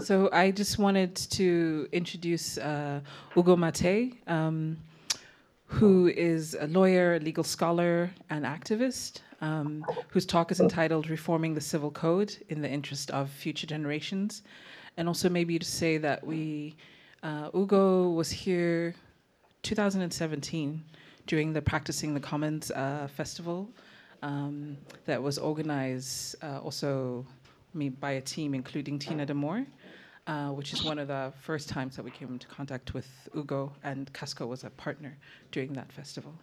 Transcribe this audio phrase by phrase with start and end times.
[0.00, 3.00] So I just wanted to introduce uh,
[3.34, 4.76] Ugo Mattei, um,
[5.64, 11.54] who is a lawyer, a legal scholar, and activist, um, whose talk is entitled "Reforming
[11.54, 14.42] the Civil Code in the Interest of Future Generations,"
[14.98, 16.76] and also maybe to say that we,
[17.22, 18.94] uh, Ugo was here
[19.62, 20.84] 2017
[21.26, 23.68] during the Practicing the Commons uh, festival
[24.22, 24.76] um,
[25.06, 27.26] that was organized uh, also
[28.00, 29.66] by a team including Tine De Moor,
[30.26, 33.72] uh, which is one of the first times that we came into contact with Ugo,
[33.84, 35.16] and Casco was a partner
[35.52, 36.34] during that festival.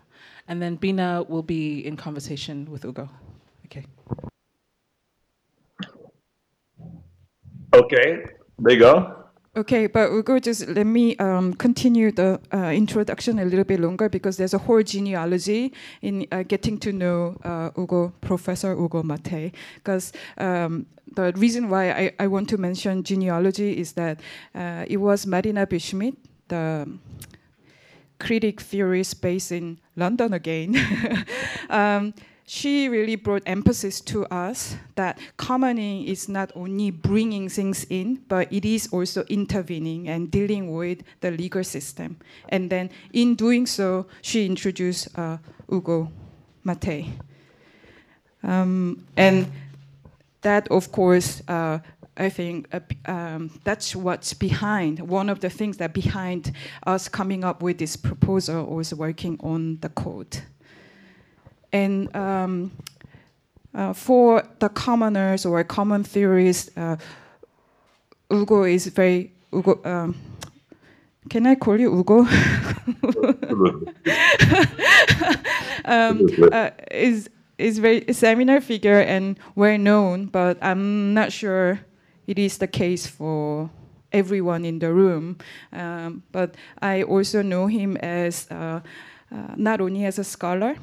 [0.48, 3.10] And then Binna will be in conversation with Ugo.
[3.66, 3.86] Okay.
[7.74, 8.24] Okay,
[8.60, 9.23] there you go.
[9.56, 14.10] Okay, but Ugo, just let me um, continue the uh, introduction a little bit longer
[14.10, 15.72] because there's a whole genealogy
[16.02, 19.52] in uh, getting to know uh, Ugo, Professor Ugo Mattei.
[19.76, 24.22] Because um, the reason why I, I want to mention genealogy is that
[24.56, 26.16] uh, it was Marina Vishmidt,
[26.48, 26.90] the
[28.20, 30.76] critic theorist based in London again.
[31.70, 38.22] um, she really brought emphasis to us that commoning is not only bringing things in,
[38.28, 42.18] but it is also intervening and dealing with the legal system.
[42.50, 45.38] And then in doing so, she introduced uh,
[45.72, 46.12] Ugo
[46.64, 47.10] Mattei.
[48.44, 49.50] Um, and
[50.42, 51.80] that, of course, uh,
[52.16, 55.00] I think uh, um, that's what's behind.
[55.00, 56.52] One of the things that behind
[56.86, 60.42] us coming up with this proposal was working on the code.
[61.74, 62.72] And um,
[63.74, 66.98] uh, for the commoners or common theorists, uh,
[68.32, 69.82] Ugo is very Ugo.
[69.84, 70.16] Um,
[71.30, 72.20] can I call you Ugo?
[75.86, 81.80] um, uh, is is very seminar figure and well known, but I'm not sure
[82.28, 83.70] it is the case for
[84.12, 85.38] everyone in the room.
[85.72, 88.82] Um, but I also know him as uh,
[89.32, 90.76] uh, not only as a scholar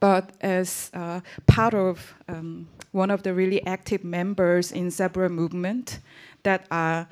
[0.00, 5.98] but as uh, part of um, one of the really active members in several movements
[6.42, 7.08] that are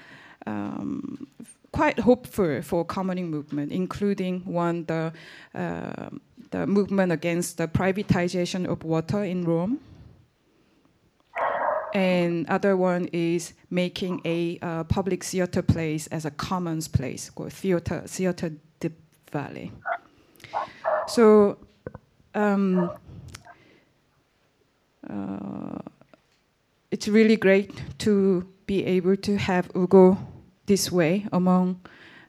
[0.47, 1.26] um,
[1.72, 5.12] quite hopeful for commoning movement, including one the
[5.54, 6.10] uh,
[6.50, 9.81] the movement against the privatization of water in Rome,
[11.94, 17.53] and other one is making a uh, public theater place as a commons place called
[17.53, 18.91] theater theater de
[19.31, 19.71] Valle.
[21.09, 21.56] So
[22.34, 22.91] um,
[25.09, 25.78] uh,
[26.91, 30.19] it's really great to be able to have Ugo
[30.66, 31.81] this way among.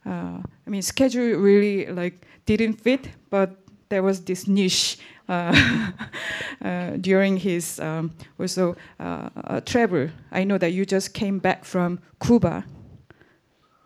[0.05, 3.55] Uh, I mean, schedule really like didn't fit, but
[3.89, 4.97] there was this niche
[5.29, 5.91] uh,
[6.61, 10.09] uh, during his um, also uh, travel.
[10.31, 12.65] I know that you just came back from Cuba.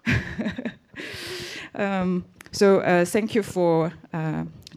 [1.76, 3.92] um, so uh, thank you for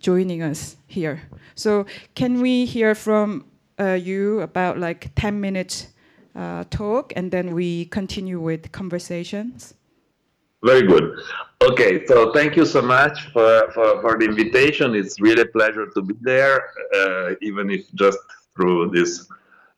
[0.00, 1.22] joining us here.
[1.54, 3.44] So can we hear from
[3.78, 5.88] uh, you about like 10 minutes
[6.34, 9.74] uh, talk and then we continue with conversations?
[10.62, 11.18] Very good.
[11.62, 14.94] Okay, so thank you so much for, for, for the invitation.
[14.94, 18.18] It's really a pleasure to be there, uh, even if just
[18.54, 19.26] through this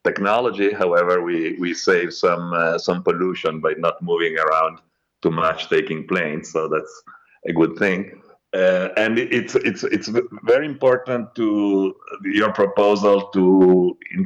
[0.04, 0.72] technology.
[0.72, 4.78] However, we, we save some uh, some pollution by not moving around
[5.22, 6.50] too much, taking planes.
[6.50, 7.02] So that's
[7.46, 8.20] a good thing.
[8.54, 10.08] Uh, and it's it's it's
[10.42, 14.24] very important to your proposal to uh,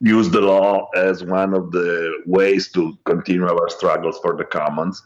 [0.00, 5.02] use the law as one of the ways to continue our struggles for the commons,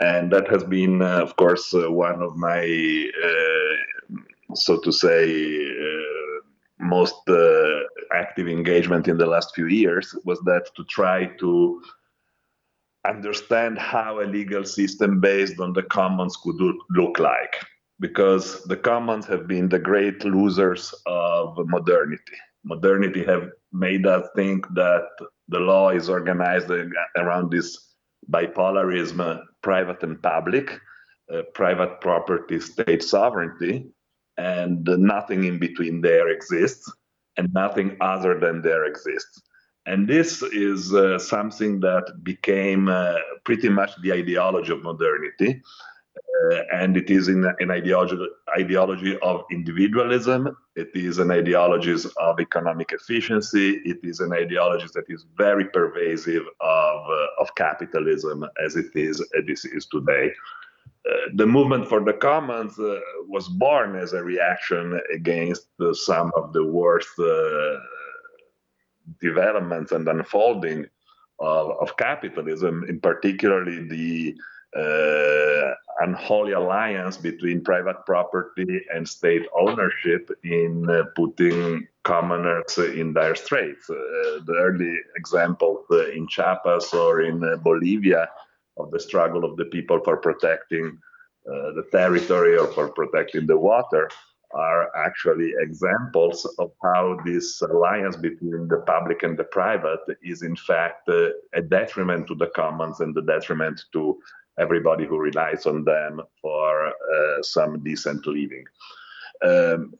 [0.00, 4.16] and that has been, uh, of course, uh, one of my, uh,
[4.54, 6.40] so to say, uh,
[6.78, 7.14] most
[8.12, 11.80] active engagement in the last few years was that to try to
[13.06, 17.56] understand how a legal system based on the commons could look like
[17.98, 22.36] because the commons have been the great losers of modernity.
[22.64, 25.08] Modernity have made us think that
[25.48, 26.70] the law is organized
[27.16, 27.94] around this
[28.30, 30.78] bipolarism private and public
[31.32, 33.86] uh, private property state sovereignty
[34.36, 36.90] and nothing in between there exists
[37.36, 39.42] and nothing other than there exists
[39.86, 45.62] and this is uh, something that became uh, pretty much the ideology of modernity.
[46.52, 48.16] Uh, and it is in, an ideology,
[48.56, 50.54] ideology of individualism.
[50.76, 53.80] It is an ideology of economic efficiency.
[53.84, 59.20] It is an ideology that is very pervasive of, uh, of capitalism as it is,
[59.20, 60.32] as this is today.
[61.08, 66.52] Uh, the movement for the commons uh, was born as a reaction against some of
[66.52, 67.08] the worst
[69.20, 70.86] developments and unfolding
[71.38, 74.34] of, of capitalism, in particularly the
[74.76, 83.34] uh, unholy alliance between private property and state ownership in uh, putting commoners in dire
[83.34, 83.90] straits.
[83.90, 88.28] Uh, the early examples uh, in Chiapas or in uh, Bolivia
[88.76, 90.98] of the struggle of the people for protecting
[91.46, 94.08] uh, the territory or for protecting the water
[94.52, 100.56] are actually examples of how this alliance between the public and the private is in
[100.56, 104.18] fact uh, a detriment to the commons and the detriment to
[104.58, 108.64] everybody who relies on them for uh, some decent living.
[109.42, 109.94] Um,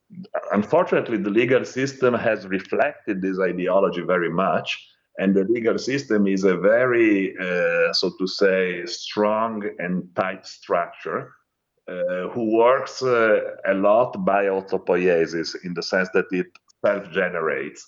[0.52, 4.87] unfortunately, the legal system has reflected this ideology very much,
[5.19, 11.32] and the legal system is a very, uh, so to say, strong and tight structure
[12.33, 16.47] who works uh, a lot by autopoiesis in the sense that it
[16.85, 17.87] self-generates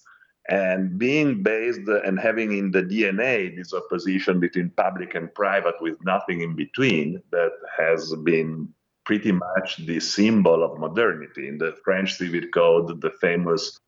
[0.49, 5.97] and being based and having in the DNA this opposition between public and private with
[6.05, 8.69] nothing in between that has been
[9.05, 11.49] pretty much the symbol of modernity.
[11.49, 13.79] In the French Civil Code, the famous,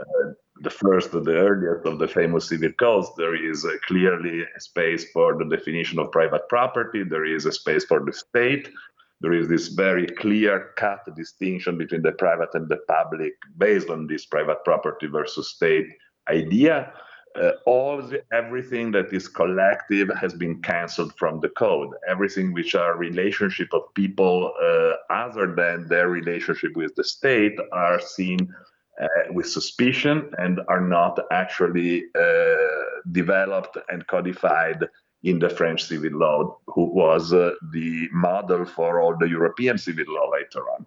[0.00, 4.60] uh, the first, the earliest of the famous civil codes, there is uh, clearly a
[4.60, 8.68] space for the definition of private property, there is a space for the state,
[9.20, 14.06] there is this very clear cut distinction between the private and the public based on
[14.06, 15.86] this private property versus state
[16.30, 16.92] idea.
[17.40, 21.90] Uh, all the, everything that is collective has been cancelled from the code.
[22.08, 28.00] Everything which are relationship of people uh, other than their relationship with the state are
[28.00, 28.38] seen
[29.00, 32.54] uh, with suspicion and are not actually uh,
[33.12, 34.88] developed and codified
[35.22, 40.04] in the French civil law, who was uh, the model for all the European civil
[40.08, 40.86] law later on.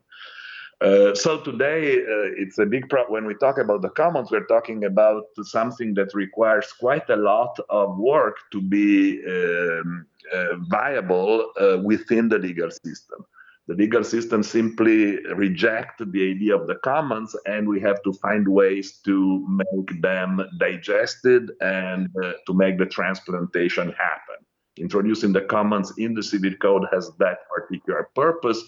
[0.81, 3.13] Uh, so today uh, it's a big problem.
[3.13, 7.59] When we talk about the commons, we're talking about something that requires quite a lot
[7.69, 13.25] of work to be um, uh, viable uh, within the legal system.
[13.67, 18.47] The legal system simply reject the idea of the commons, and we have to find
[18.47, 24.45] ways to make them digested and uh, to make the transplantation happen.
[24.77, 28.61] Introducing the commons in the civil code has that particular purpose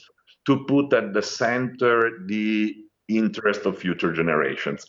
[0.46, 2.76] to put at the center the
[3.08, 4.86] interest of future generations.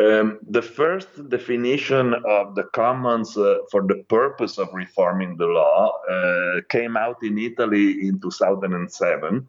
[0.00, 5.92] Um, the first definition of the commons uh, for the purpose of reforming the law
[6.10, 9.46] uh, came out in Italy in 2007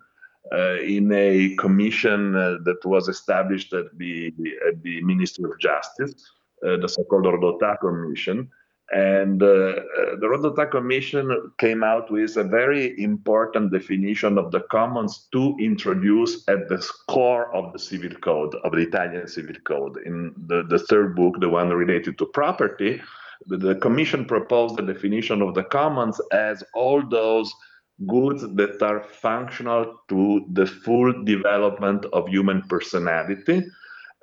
[0.51, 4.33] uh, in a commission uh, that was established at the,
[4.67, 6.13] at the Ministry of Justice,
[6.67, 8.49] uh, the so-called Rodotà Commission.
[8.91, 9.79] And uh, uh,
[10.19, 16.47] the Rodotà Commission came out with a very important definition of the commons to introduce
[16.47, 19.97] at the core of the civil code, of the Italian civil code.
[20.05, 23.01] In the, the third book, the one related to property,
[23.47, 27.53] the, the Commission proposed the definition of the commons as all those
[28.07, 33.63] goods that are functional to the full development of human personality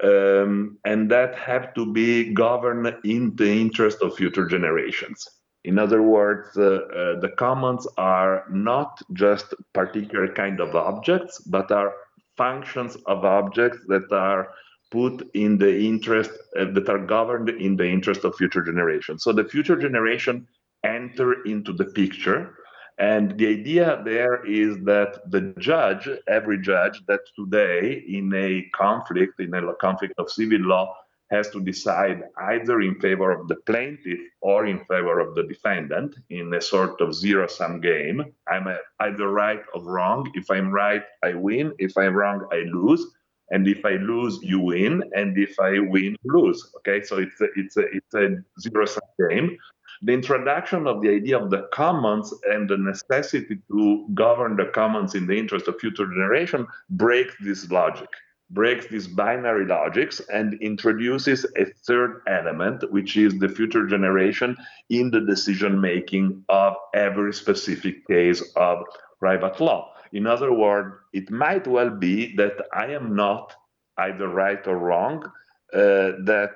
[0.02, 5.26] um, and that have to be governed in the interest of future generations.
[5.64, 11.70] In other words, uh, uh, the commons are not just particular kind of objects, but
[11.70, 11.92] are
[12.36, 14.48] functions of objects that are
[14.90, 19.22] put in the interest uh, that are governed in the interest of future generations.
[19.22, 20.46] So the future generation
[20.82, 22.56] enter into the picture
[23.00, 29.40] and the idea there is that the judge, every judge that today in a conflict,
[29.40, 30.94] in a conflict of civil law,
[31.30, 36.14] has to decide either in favor of the plaintiff or in favor of the defendant
[36.28, 38.22] in a sort of zero sum game.
[38.48, 38.66] I'm
[38.98, 40.30] either right or wrong.
[40.34, 41.72] If I'm right, I win.
[41.78, 43.06] If I'm wrong, I lose.
[43.50, 45.02] And if I lose, you win.
[45.14, 46.70] And if I win, lose.
[46.78, 49.56] Okay, so it's a, it's a, it's a zero sum game
[50.02, 55.14] the introduction of the idea of the commons and the necessity to govern the commons
[55.14, 58.08] in the interest of future generation breaks this logic
[58.50, 64.56] breaks these binary logics and introduces a third element which is the future generation
[64.88, 68.82] in the decision making of every specific case of
[69.20, 69.92] private law.
[70.12, 73.54] In other words it might well be that i am not
[73.98, 75.24] either right or wrong
[75.72, 76.54] uh, that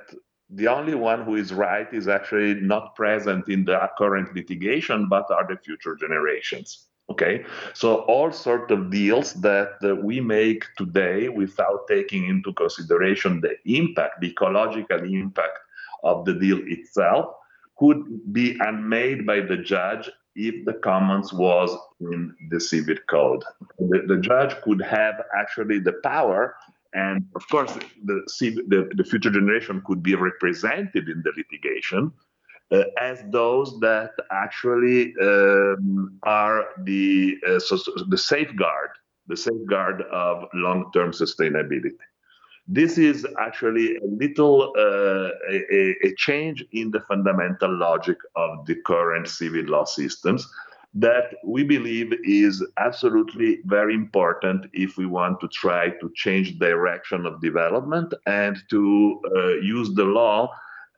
[0.51, 5.31] the only one who is right is actually not present in the current litigation, but
[5.31, 6.87] are the future generations.
[7.11, 13.43] Okay, so all sort of deals that uh, we make today without taking into consideration
[13.43, 15.59] the impact, the ecological impact
[16.03, 17.35] of the deal itself,
[17.79, 23.45] could be unmade by the judge if the commons was in the civil code.
[23.79, 26.57] The, the judge could have actually the power
[26.95, 27.73] and of course,
[28.05, 28.23] the,
[28.69, 32.13] the, the future generation could be represented in the litigation.
[32.73, 38.91] uh, as those that actually um, are the uh, so, so the safeguard,
[39.27, 41.91] the safeguard of long-term sustainability.
[42.67, 48.77] This is actually a little uh, a, a, change in the fundamental logic of the
[48.87, 50.49] current civil law systems
[50.95, 57.27] that we believe is absolutely very important if we want to try to change direction
[57.27, 60.49] of development and to uh, use the law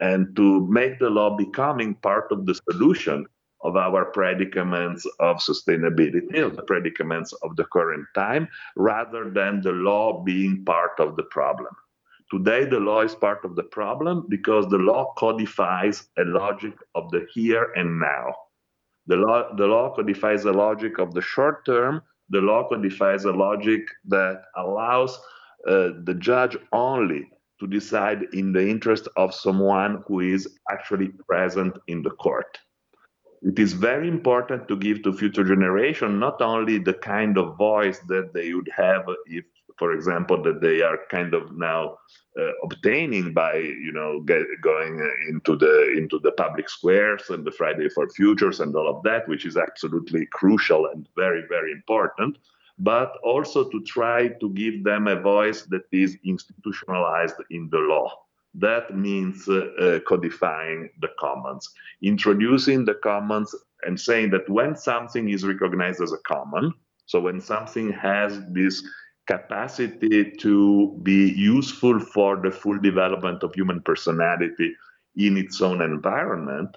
[0.00, 3.24] and to make the law becoming part of the solution
[3.62, 9.72] of our predicaments of sustainability, of the predicaments of the current time, rather than the
[9.72, 11.74] law being part of the problem.
[12.30, 17.10] Today, the law is part of the problem because the law codifies a logic of
[17.10, 18.34] the here and now.
[19.06, 22.02] The law, the law codifies a logic of the short term.
[22.30, 25.16] The law codifies a logic that allows
[25.68, 31.78] uh, the judge only to decide in the interest of someone who is actually present
[31.86, 32.58] in the court
[33.42, 37.98] it is very important to give to future generation not only the kind of voice
[38.08, 39.44] that they would have if
[39.78, 41.96] for example that they are kind of now
[42.40, 47.52] uh, obtaining by you know get, going into the into the public squares and the
[47.52, 52.36] friday for futures and all of that which is absolutely crucial and very very important
[52.78, 58.12] but also to try to give them a voice that is institutionalized in the law.
[58.54, 61.70] That means uh, uh, codifying the commons,
[62.02, 66.72] introducing the commons and saying that when something is recognized as a common,
[67.06, 68.82] so when something has this
[69.26, 74.74] capacity to be useful for the full development of human personality
[75.16, 76.76] in its own environment,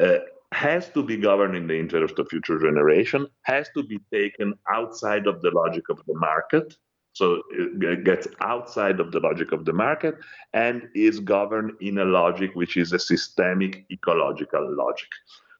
[0.00, 0.18] uh,
[0.52, 5.26] has to be governed in the interest of future generation, has to be taken outside
[5.26, 6.76] of the logic of the market,
[7.12, 10.16] so it gets outside of the logic of the market
[10.52, 15.08] and is governed in a logic which is a systemic ecological logic.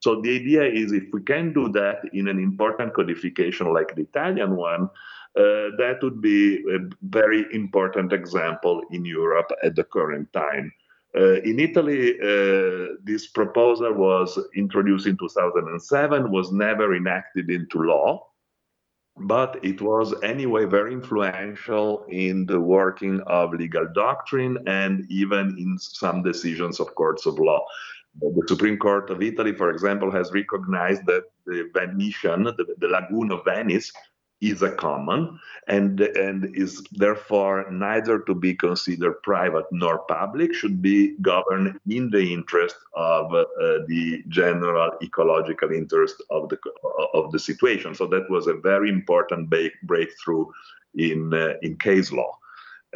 [0.00, 4.02] So the idea is if we can do that in an important codification like the
[4.02, 4.90] Italian one,
[5.36, 10.72] uh, that would be a very important example in Europe at the current time.
[11.16, 18.26] Uh, in Italy, uh, this proposal was introduced in 2007, was never enacted into law
[19.18, 25.78] but it was anyway very influential in the working of legal doctrine and even in
[25.78, 27.64] some decisions of courts of law.
[28.20, 33.30] The Supreme Court of Italy, for example, has recognized that the Venetian, the, the lagoon
[33.32, 33.92] of Venice,
[34.40, 40.82] is a common and and is therefore neither to be considered private nor public should
[40.82, 43.44] be governed in the interest of uh,
[43.88, 46.58] the general ecological interest of the
[47.14, 47.94] of the situation.
[47.94, 49.50] So that was a very important
[49.82, 50.46] breakthrough
[50.94, 52.38] in uh, in case law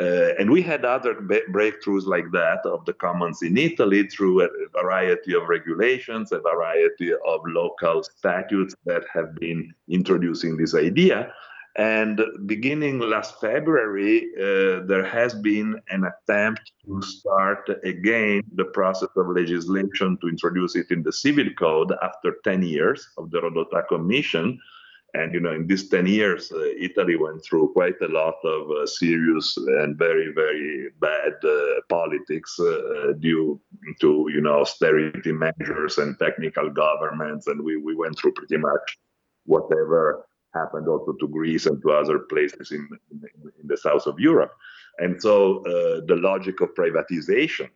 [0.01, 4.49] uh, and we had other breakthroughs like that of the commons in Italy through a
[4.73, 11.33] variety of regulations, a variety of local statutes that have been introducing this idea.
[11.77, 19.11] And beginning last February, uh, there has been an attempt to start again the process
[19.17, 23.87] of legislation to introduce it in the civil code after 10 years of the Rodotà
[23.89, 24.59] Commission.
[25.15, 28.71] And you know, in these 10 years, uh, Italy went through quite a lot of
[28.71, 33.61] uh, serious and very, very bad uh, politics uh, due
[34.01, 38.99] to you know austerity measures and technical governments, and we, we went through pretty much
[39.47, 43.23] whatever happened also to Greece and to other places in, in,
[43.61, 44.53] in the south of Europe.
[44.99, 47.69] And so uh, the logic of privatization,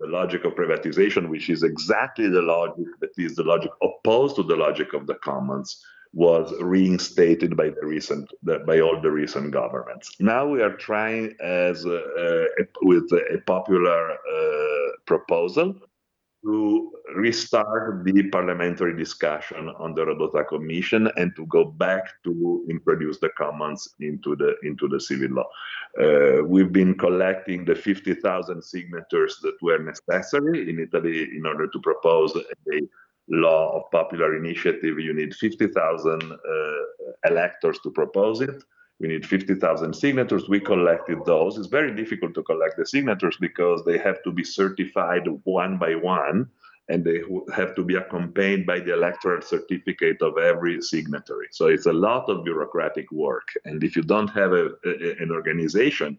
[0.00, 4.42] the logic of privatization, which is exactly the logic that is the logic opposed to
[4.42, 5.82] the logic of the commons,
[6.14, 8.30] was reinstated by the recent
[8.66, 10.12] by all the recent governments.
[10.20, 15.74] Now we are trying as a, a, with a popular uh, proposal
[16.44, 23.18] to restart the parliamentary discussion on the Rodotà Commission and to go back to introduce
[23.18, 25.48] the commons into the into the civil law.
[26.00, 31.80] Uh, we've been collecting the 50,000 signatures that were necessary in Italy in order to
[31.80, 32.42] propose a
[33.28, 34.98] law of popular initiative.
[34.98, 36.36] You need 50,000 uh,
[37.26, 38.62] electors to propose it.
[39.00, 40.48] We need 50,000 signatures.
[40.48, 41.58] We collected those.
[41.58, 45.94] It's very difficult to collect the signatures because they have to be certified one by
[45.96, 46.48] one
[46.88, 47.22] and they
[47.54, 51.48] have to be accompanied by the electoral certificate of every signatory.
[51.50, 53.48] So it's a lot of bureaucratic work.
[53.64, 56.18] And if you don't have a, a, an organization,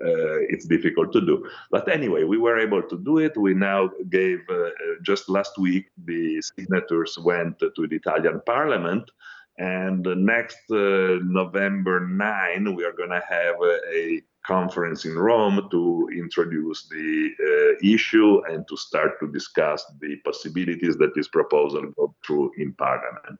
[0.00, 1.48] it's difficult to do.
[1.70, 3.36] But anyway, we were able to do it.
[3.36, 4.70] We now gave, uh,
[5.02, 9.10] just last week, the signatures went to the Italian parliament.
[9.58, 16.08] And next uh, November 9, we are going to have a, conference in Rome to
[16.16, 22.14] introduce the uh, issue and to start to discuss the possibilities that this proposal go
[22.24, 23.38] through in Parliament.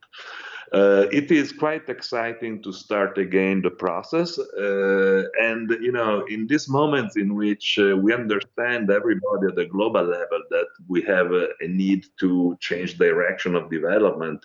[0.73, 6.47] Uh, it is quite exciting to start again the process, uh, and you know, in
[6.47, 11.30] these moments in which uh, we understand everybody at the global level that we have
[11.32, 14.42] a, a need to change direction of development,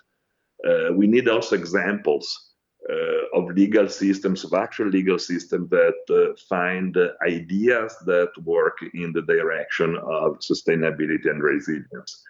[0.67, 2.46] uh, we need also examples
[2.89, 9.11] uh, of legal systems, of actual legal systems that uh, find ideas that work in
[9.13, 12.23] the direction of sustainability and resilience.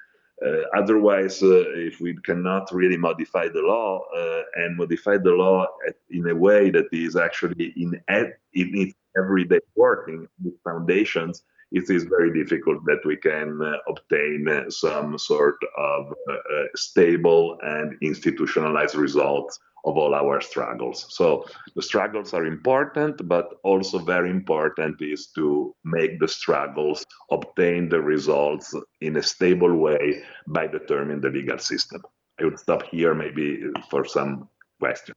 [0.45, 5.65] Uh, otherwise, uh, if we cannot really modify the law uh, and modify the law
[5.87, 11.89] at, in a way that is actually in, in its everyday working with foundations, it
[11.89, 17.97] is very difficult that we can uh, obtain uh, some sort of uh, stable and
[18.01, 21.05] institutionalized results of all our struggles.
[21.09, 27.87] So the struggles are important, but also very important is to make the struggles obtain
[27.87, 32.01] the results in a stable way by determining the legal system.
[32.39, 35.15] I would stop here maybe for some questions.